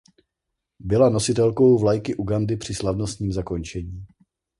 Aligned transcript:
Byla 0.79 1.09
nositelkou 1.09 1.77
vlajky 1.79 2.15
Ugandy 2.15 2.57
při 2.57 2.73
slavnostním 2.73 3.31
zakončení. 3.33 4.05